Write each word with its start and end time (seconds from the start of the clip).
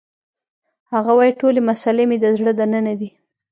هغه 0.93 1.11
وایی 1.17 1.37
ټولې 1.39 1.61
مسلې 1.69 2.03
مې 2.09 2.17
د 2.21 2.25
زړه 2.37 2.51
دننه 2.59 2.93
دي 2.99 3.09